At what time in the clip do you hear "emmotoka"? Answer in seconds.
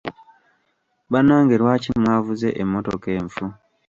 2.61-3.07